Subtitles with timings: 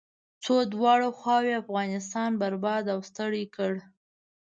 [0.43, 3.73] څو دواړو خواوو افغانستان برباد او ستړی کړ.